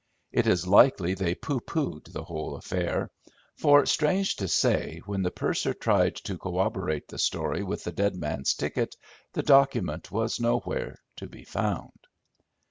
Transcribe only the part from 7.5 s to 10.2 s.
with the dead man's ticket the document